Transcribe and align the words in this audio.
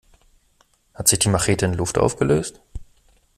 Hat 0.95 1.07
sich 1.07 1.19
die 1.19 1.29
Machete 1.29 1.67
in 1.67 1.75
Luft 1.75 1.99
aufgelöst? 1.99 2.59